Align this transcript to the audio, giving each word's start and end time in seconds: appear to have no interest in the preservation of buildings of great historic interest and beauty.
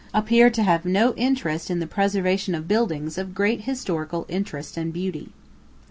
appear 0.15 0.49
to 0.49 0.63
have 0.63 0.83
no 0.83 1.13
interest 1.13 1.69
in 1.69 1.79
the 1.79 1.85
preservation 1.85 2.55
of 2.55 2.67
buildings 2.67 3.19
of 3.19 3.35
great 3.35 3.65
historic 3.65 4.09
interest 4.29 4.75
and 4.75 4.91
beauty. 4.91 5.29